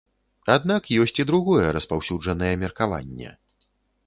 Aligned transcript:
Аднак 0.53 0.87
ёсць 1.03 1.19
і 1.23 1.25
другое 1.31 1.67
распаўсюджанае 1.77 2.51
меркаванне. 2.63 3.29